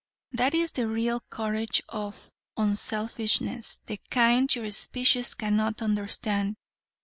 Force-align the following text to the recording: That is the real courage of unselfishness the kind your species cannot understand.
That 0.31 0.55
is 0.55 0.71
the 0.71 0.87
real 0.87 1.19
courage 1.29 1.83
of 1.87 2.31
unselfishness 2.57 3.81
the 3.85 3.99
kind 4.09 4.49
your 4.55 4.71
species 4.71 5.35
cannot 5.35 5.79
understand. 5.83 6.55